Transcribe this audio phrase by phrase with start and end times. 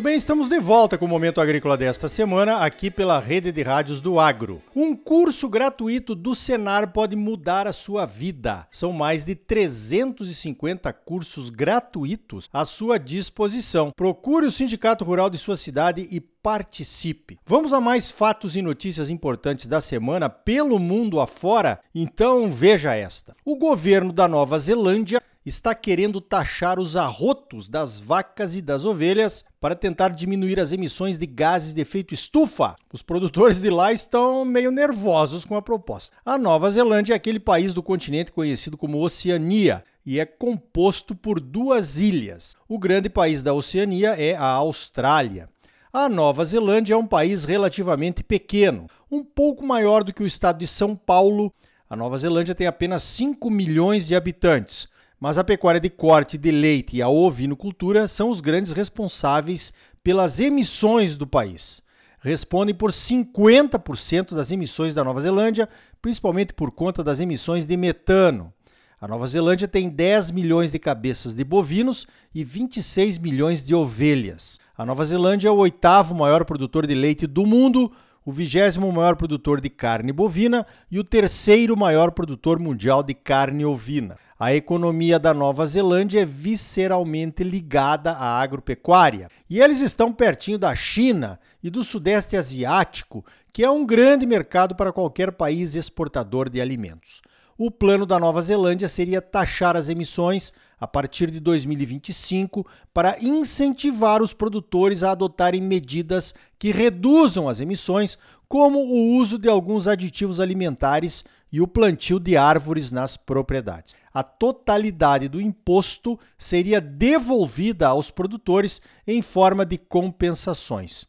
[0.00, 3.62] Muito bem, estamos de volta com o Momento Agrícola desta semana, aqui pela rede de
[3.62, 4.62] rádios do Agro.
[4.74, 8.66] Um curso gratuito do Senar pode mudar a sua vida.
[8.70, 13.92] São mais de 350 cursos gratuitos à sua disposição.
[13.94, 17.38] Procure o Sindicato Rural de sua cidade e participe.
[17.44, 21.78] Vamos a mais fatos e notícias importantes da semana pelo mundo afora?
[21.94, 23.36] Então veja esta.
[23.44, 29.44] O governo da Nova Zelândia está querendo taxar os arrotos das vacas e das ovelhas
[29.58, 32.76] para tentar diminuir as emissões de gases de efeito estufa.
[32.92, 36.14] Os produtores de lá estão meio nervosos com a proposta.
[36.24, 41.40] A Nova Zelândia é aquele país do continente conhecido como Oceania e é composto por
[41.40, 42.56] duas ilhas.
[42.68, 45.48] O grande país da Oceania é a Austrália.
[45.92, 50.58] A Nova Zelândia é um país relativamente pequeno, um pouco maior do que o estado
[50.58, 51.52] de São Paulo.
[51.88, 54.86] A Nova Zelândia tem apenas 5 milhões de habitantes
[55.20, 59.70] mas a pecuária de corte de leite e a ovinocultura são os grandes responsáveis
[60.02, 61.82] pelas emissões do país.
[62.20, 65.68] Respondem por 50% das emissões da Nova Zelândia,
[66.00, 68.52] principalmente por conta das emissões de metano.
[68.98, 74.58] A Nova Zelândia tem 10 milhões de cabeças de bovinos e 26 milhões de ovelhas.
[74.76, 77.90] A Nova Zelândia é o oitavo maior produtor de leite do mundo,
[78.24, 83.64] o vigésimo maior produtor de carne bovina e o terceiro maior produtor mundial de carne
[83.64, 84.18] ovina.
[84.40, 89.28] A economia da Nova Zelândia é visceralmente ligada à agropecuária.
[89.50, 94.74] E eles estão pertinho da China e do Sudeste Asiático, que é um grande mercado
[94.74, 97.20] para qualquer país exportador de alimentos.
[97.58, 104.22] O plano da Nova Zelândia seria taxar as emissões a partir de 2025 para incentivar
[104.22, 108.16] os produtores a adotarem medidas que reduzam as emissões,
[108.48, 113.96] como o uso de alguns aditivos alimentares e o plantio de árvores nas propriedades.
[114.12, 121.06] A totalidade do imposto seria devolvida aos produtores em forma de compensações.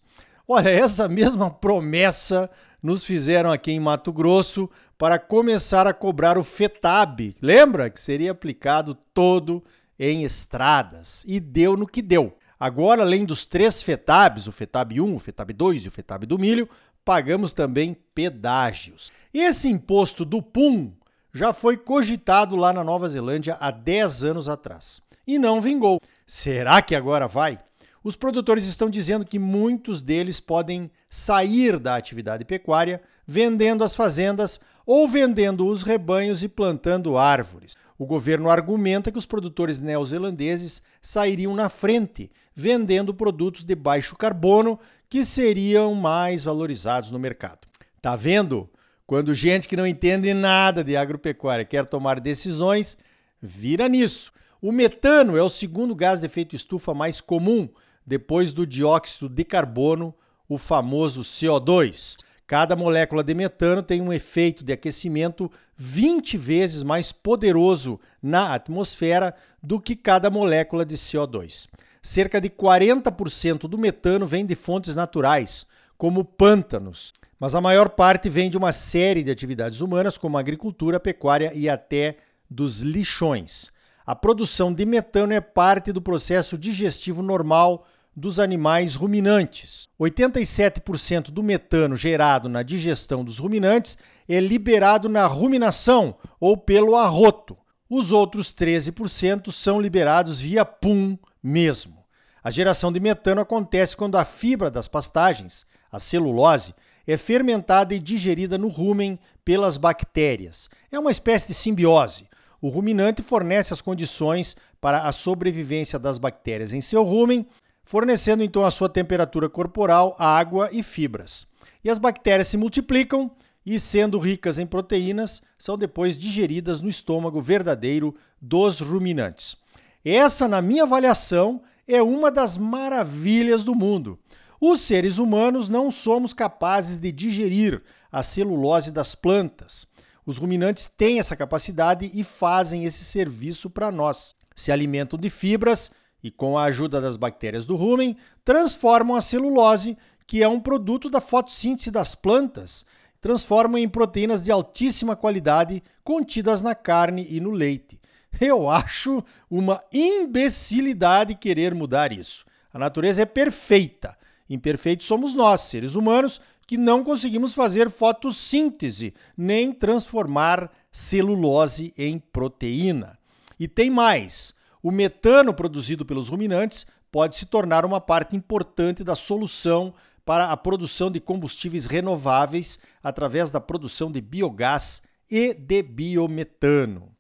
[0.48, 2.50] Olha, essa mesma promessa
[2.82, 7.36] nos fizeram aqui em Mato Grosso para começar a cobrar o FETAB.
[7.42, 9.64] Lembra que seria aplicado todo
[9.98, 12.36] em estradas e deu no que deu.
[12.60, 16.38] Agora, além dos três FETABs, o FETAB 1, o FETAB 2 e o FETAB do
[16.38, 16.70] milho,
[17.04, 19.12] pagamos também pedágios.
[19.34, 20.92] Esse imposto do PUM
[21.34, 26.00] já foi cogitado lá na Nova Zelândia há 10 anos atrás e não vingou.
[26.26, 27.60] Será que agora vai?
[28.04, 34.60] Os produtores estão dizendo que muitos deles podem sair da atividade pecuária vendendo as fazendas
[34.86, 37.76] ou vendendo os rebanhos e plantando árvores.
[37.98, 44.80] O governo argumenta que os produtores neozelandeses sairiam na frente, vendendo produtos de baixo carbono
[45.12, 47.68] que seriam mais valorizados no mercado.
[48.02, 48.70] Tá vendo?
[49.06, 52.98] Quando gente que não entende nada de agropecuária quer tomar decisões,
[53.42, 54.32] vira nisso.
[54.62, 57.68] O metano é o segundo gás de efeito estufa mais comum,
[58.06, 60.16] depois do dióxido de carbono,
[60.48, 62.16] o famoso CO2.
[62.48, 69.36] Cada molécula de metano tem um efeito de aquecimento 20 vezes mais poderoso na atmosfera
[69.62, 71.68] do que cada molécula de CO2.
[72.04, 75.68] Cerca de 40% do metano vem de fontes naturais,
[75.98, 81.00] como pântanos, mas a maior parte vem de uma série de atividades humanas, como agricultura,
[81.00, 82.18] pecuária e até
[82.50, 83.72] dos lixões.
[84.04, 87.86] A produção de metano é parte do processo digestivo normal
[88.16, 89.88] dos animais ruminantes.
[90.00, 93.96] 87% do metano gerado na digestão dos ruminantes
[94.28, 97.56] é liberado na ruminação ou pelo arroto.
[97.88, 102.04] Os outros 13% são liberados via pum mesmo.
[102.44, 106.74] A geração de metano acontece quando a fibra das pastagens, a celulose,
[107.06, 110.70] é fermentada e digerida no rumen pelas bactérias.
[110.92, 112.28] É uma espécie de simbiose.
[112.62, 117.46] O ruminante fornece as condições para a sobrevivência das bactérias em seu rumen,
[117.84, 121.48] fornecendo então a sua temperatura corporal, água e fibras.
[121.84, 123.32] E as bactérias se multiplicam
[123.66, 129.58] e, sendo ricas em proteínas, são depois digeridas no estômago verdadeiro dos ruminantes.
[130.04, 134.18] Essa, na minha avaliação, é uma das maravilhas do mundo.
[134.60, 137.82] Os seres humanos não somos capazes de digerir
[138.12, 139.88] a celulose das plantas.
[140.26, 144.36] Os ruminantes têm essa capacidade e fazem esse serviço para nós.
[144.56, 145.92] Se alimentam de fibras
[146.24, 149.98] e, com a ajuda das bactérias do rumen, transformam a celulose,
[150.28, 152.86] que é um produto da fotossíntese das plantas,
[153.20, 158.01] transformam em proteínas de altíssima qualidade contidas na carne e no leite.
[158.40, 162.46] Eu acho uma imbecilidade querer mudar isso.
[162.74, 164.18] A natureza é perfeita
[164.52, 173.18] Imperfeitos somos nós, seres humanos, que não conseguimos fazer fotossíntese, nem transformar celulose em proteína.
[173.58, 179.16] E tem mais: o metano produzido pelos ruminantes pode se tornar uma parte importante da
[179.16, 179.94] solução
[180.26, 187.16] para a produção de combustíveis renováveis através da produção de biogás e de biometano.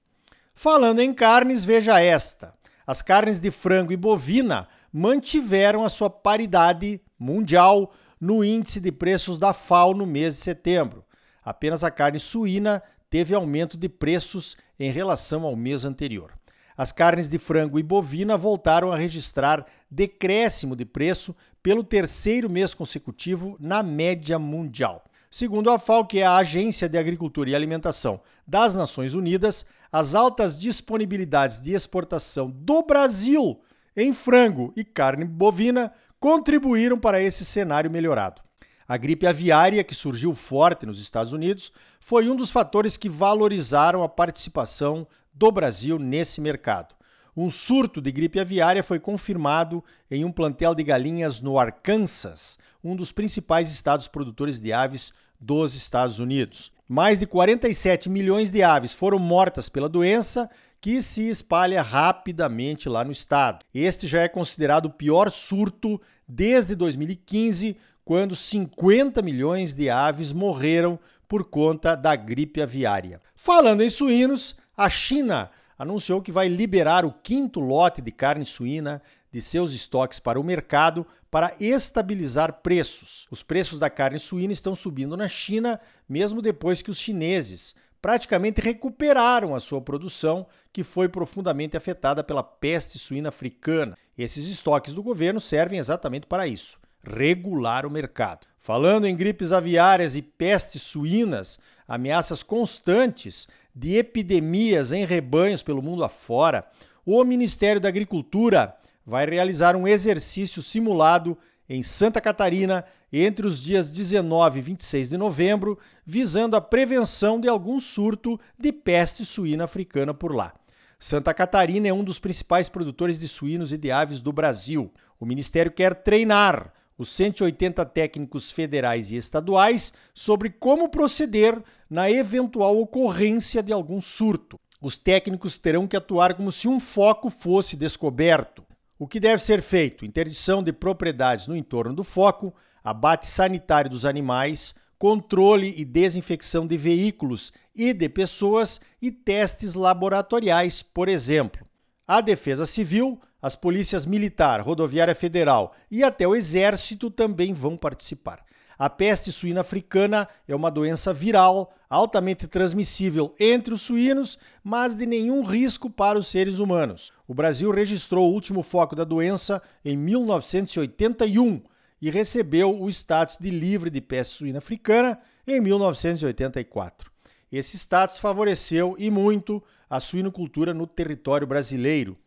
[0.53, 2.53] Falando em carnes, veja esta:
[2.85, 9.37] as carnes de frango e bovina mantiveram a sua paridade mundial no índice de preços
[9.37, 11.03] da FAO no mês de setembro.
[11.43, 16.31] Apenas a carne suína teve aumento de preços em relação ao mês anterior.
[16.77, 22.73] As carnes de frango e bovina voltaram a registrar decréscimo de preço pelo terceiro mês
[22.73, 25.03] consecutivo na média mundial.
[25.33, 30.13] Segundo a FAO, que é a Agência de Agricultura e Alimentação das Nações Unidas, as
[30.13, 33.61] altas disponibilidades de exportação do Brasil
[33.95, 38.41] em frango e carne bovina contribuíram para esse cenário melhorado.
[38.85, 44.03] A gripe aviária, que surgiu forte nos Estados Unidos, foi um dos fatores que valorizaram
[44.03, 46.93] a participação do Brasil nesse mercado.
[47.35, 52.95] Um surto de gripe aviária foi confirmado em um plantel de galinhas no Arkansas, um
[52.95, 56.71] dos principais estados produtores de aves dos Estados Unidos.
[56.89, 60.49] Mais de 47 milhões de aves foram mortas pela doença,
[60.81, 63.63] que se espalha rapidamente lá no estado.
[63.73, 70.99] Este já é considerado o pior surto desde 2015, quando 50 milhões de aves morreram
[71.27, 73.21] por conta da gripe aviária.
[73.35, 75.49] Falando em suínos, a China
[75.81, 79.01] anunciou que vai liberar o quinto lote de carne suína
[79.31, 83.27] de seus estoques para o mercado para estabilizar preços.
[83.31, 88.61] Os preços da carne suína estão subindo na China, mesmo depois que os chineses praticamente
[88.61, 93.97] recuperaram a sua produção, que foi profundamente afetada pela peste suína africana.
[94.15, 98.47] Esses estoques do governo servem exatamente para isso regular o mercado.
[98.57, 106.03] Falando em gripes aviárias e pestes suínas, ameaças constantes de epidemias em rebanhos pelo mundo
[106.03, 106.65] afora,
[107.05, 108.75] o Ministério da Agricultura
[109.05, 111.37] vai realizar um exercício simulado
[111.67, 117.47] em Santa Catarina entre os dias 19 e 26 de novembro, visando a prevenção de
[117.47, 120.53] algum surto de peste suína africana por lá.
[120.99, 124.91] Santa Catarina é um dos principais produtores de suínos e de aves do Brasil.
[125.19, 126.71] O ministério quer treinar
[127.01, 131.59] os 180 técnicos federais e estaduais sobre como proceder
[131.89, 134.59] na eventual ocorrência de algum surto.
[134.79, 138.63] Os técnicos terão que atuar como se um foco fosse descoberto.
[138.99, 140.05] O que deve ser feito?
[140.05, 142.53] Interdição de propriedades no entorno do foco,
[142.83, 150.83] abate sanitário dos animais, controle e desinfecção de veículos e de pessoas e testes laboratoriais,
[150.83, 151.65] por exemplo.
[152.07, 158.45] A Defesa Civil as polícias militar, rodoviária federal e até o exército também vão participar.
[158.77, 165.05] A peste suína africana é uma doença viral, altamente transmissível entre os suínos, mas de
[165.05, 167.11] nenhum risco para os seres humanos.
[167.27, 171.61] O Brasil registrou o último foco da doença em 1981
[172.01, 177.11] e recebeu o status de livre de peste suína africana em 1984.
[177.51, 182.17] Esse status favoreceu e muito a suinocultura no território brasileiro.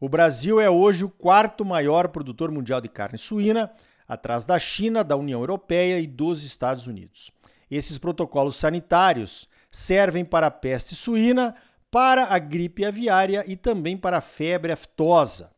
[0.00, 3.68] O Brasil é hoje o quarto maior produtor mundial de carne suína,
[4.06, 7.32] atrás da China, da União Europeia e dos Estados Unidos.
[7.68, 11.52] Esses protocolos sanitários servem para a peste suína,
[11.90, 15.50] para a gripe aviária e também para a febre aftosa.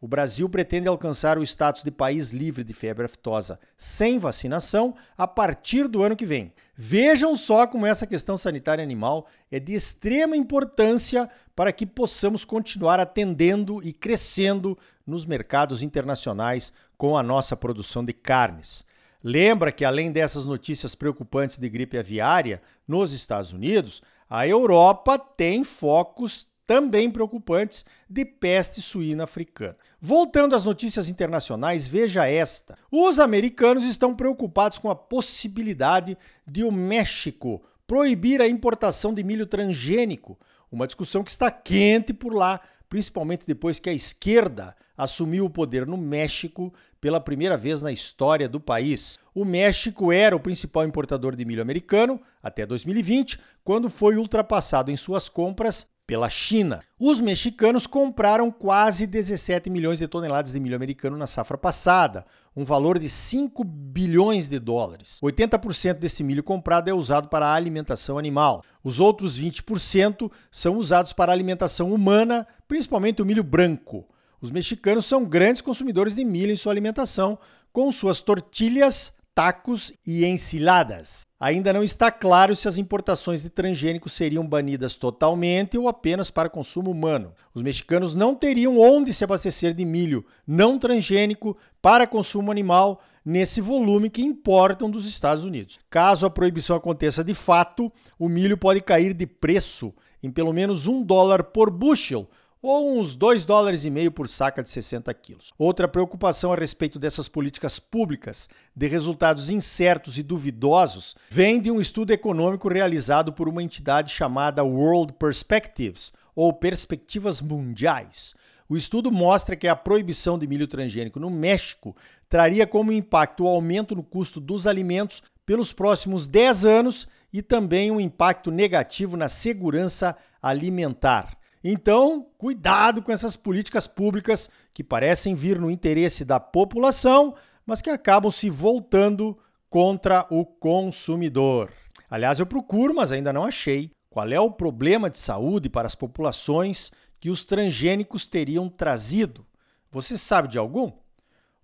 [0.00, 5.26] O Brasil pretende alcançar o status de país livre de febre aftosa sem vacinação a
[5.26, 6.52] partir do ano que vem.
[6.76, 13.00] Vejam só como essa questão sanitária animal é de extrema importância para que possamos continuar
[13.00, 18.84] atendendo e crescendo nos mercados internacionais com a nossa produção de carnes.
[19.22, 24.00] Lembra que além dessas notícias preocupantes de gripe aviária nos Estados Unidos,
[24.30, 29.74] a Europa tem focos também preocupantes de peste suína africana.
[29.98, 32.76] Voltando às notícias internacionais, veja esta.
[32.92, 36.14] Os americanos estão preocupados com a possibilidade
[36.46, 40.38] de o México proibir a importação de milho transgênico,
[40.70, 45.86] uma discussão que está quente por lá, principalmente depois que a esquerda assumiu o poder
[45.86, 46.70] no México
[47.00, 49.18] pela primeira vez na história do país.
[49.34, 54.96] O México era o principal importador de milho americano até 2020, quando foi ultrapassado em
[54.96, 56.80] suas compras pela China.
[56.98, 62.24] Os mexicanos compraram quase 17 milhões de toneladas de milho americano na safra passada,
[62.56, 65.20] um valor de 5 bilhões de dólares.
[65.22, 68.64] 80% desse milho comprado é usado para a alimentação animal.
[68.82, 74.08] Os outros 20% são usados para a alimentação humana, principalmente o milho branco.
[74.40, 77.38] Os mexicanos são grandes consumidores de milho em sua alimentação,
[77.70, 81.22] com suas tortilhas, tacos e ensiladas.
[81.38, 86.50] Ainda não está claro se as importações de transgênicos seriam banidas totalmente ou apenas para
[86.50, 87.32] consumo humano.
[87.54, 93.60] Os mexicanos não teriam onde se abastecer de milho não transgênico para consumo animal nesse
[93.60, 95.78] volume que importam dos Estados Unidos.
[95.88, 100.88] Caso a proibição aconteça de fato, o milho pode cair de preço em pelo menos
[100.88, 102.28] um dólar por bushel
[102.60, 105.52] ou uns 2 dólares e meio por saca de 60 quilos.
[105.58, 111.80] Outra preocupação a respeito dessas políticas públicas de resultados incertos e duvidosos vem de um
[111.80, 118.32] estudo econômico realizado por uma entidade chamada World Perspectives, ou Perspectivas Mundiais.
[118.68, 121.96] O estudo mostra que a proibição de milho transgênico no México
[122.28, 127.90] traria como impacto o aumento no custo dos alimentos pelos próximos 10 anos e também
[127.90, 131.37] um impacto negativo na segurança alimentar.
[131.62, 137.34] Então, cuidado com essas políticas públicas que parecem vir no interesse da população,
[137.66, 139.36] mas que acabam se voltando
[139.68, 141.72] contra o consumidor.
[142.08, 145.94] Aliás, eu procuro, mas ainda não achei qual é o problema de saúde para as
[145.94, 149.44] populações que os transgênicos teriam trazido.
[149.90, 150.92] Você sabe de algum?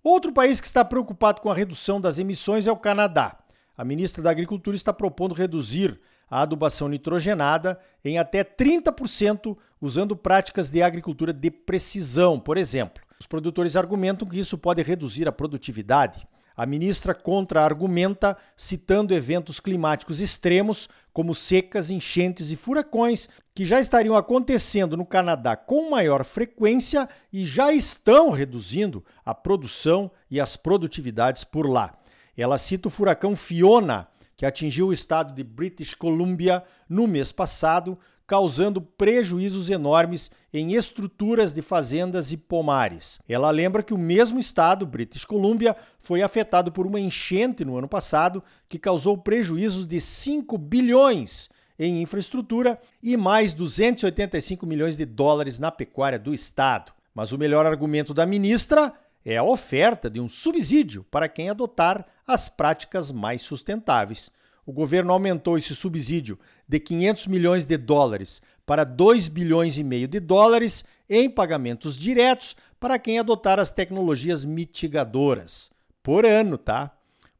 [0.03, 3.37] Outro país que está preocupado com a redução das emissões é o Canadá.
[3.75, 5.99] A ministra da Agricultura está propondo reduzir
[6.29, 13.03] a adubação nitrogenada em até 30% usando práticas de agricultura de precisão, por exemplo.
[13.19, 16.27] Os produtores argumentam que isso pode reduzir a produtividade.
[16.57, 24.15] A ministra contra-argumenta citando eventos climáticos extremos, como secas, enchentes e furacões, que já estariam
[24.15, 31.43] acontecendo no Canadá com maior frequência e já estão reduzindo a produção e as produtividades
[31.43, 31.97] por lá.
[32.37, 37.97] Ela cita o furacão Fiona, que atingiu o estado de British Columbia no mês passado,
[38.27, 43.19] causando prejuízos enormes em estruturas de fazendas e pomares.
[43.29, 47.87] Ela lembra que o mesmo estado, British Columbia, foi afetado por uma enchente no ano
[47.87, 55.59] passado que causou prejuízos de 5 bilhões em infraestrutura e mais 285 milhões de dólares
[55.59, 56.93] na pecuária do estado.
[57.13, 58.93] Mas o melhor argumento da ministra
[59.25, 64.31] é a oferta de um subsídio para quem adotar as práticas mais sustentáveis.
[64.65, 70.07] O governo aumentou esse subsídio de 500 milhões de dólares para 2 bilhões e meio
[70.07, 75.71] de dólares em pagamentos diretos para quem adotar as tecnologias mitigadoras.
[76.03, 76.91] Por ano, tá?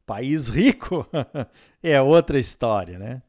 [0.04, 1.06] País rico
[1.82, 3.22] é outra história, né?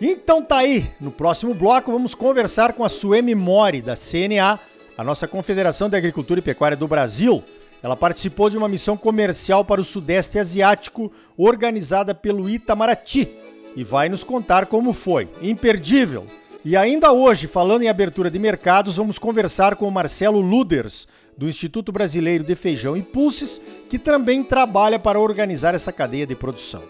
[0.00, 4.58] Então tá aí, no próximo bloco vamos conversar com a Suemi Mori da CNA
[5.00, 7.42] a nossa Confederação de Agricultura e Pecuária do Brasil,
[7.82, 13.26] ela participou de uma missão comercial para o Sudeste Asiático organizada pelo Itamaraty
[13.74, 15.26] e vai nos contar como foi.
[15.40, 16.26] Imperdível!
[16.62, 21.48] E ainda hoje, falando em abertura de mercados, vamos conversar com o Marcelo Luders, do
[21.48, 26.82] Instituto Brasileiro de Feijão e Pulses, que também trabalha para organizar essa cadeia de produção.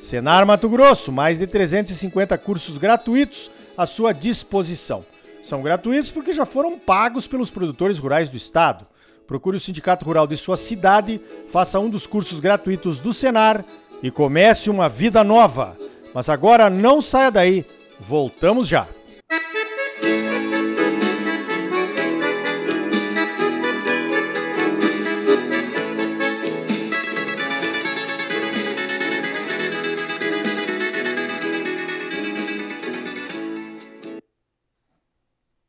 [0.00, 5.04] Senar Mato Grosso, mais de 350 cursos gratuitos à sua disposição.
[5.48, 8.84] São gratuitos porque já foram pagos pelos produtores rurais do estado.
[9.26, 11.18] Procure o sindicato rural de sua cidade,
[11.50, 13.64] faça um dos cursos gratuitos do Senar
[14.02, 15.74] e comece uma vida nova.
[16.12, 17.64] Mas agora não saia daí,
[17.98, 18.86] voltamos já.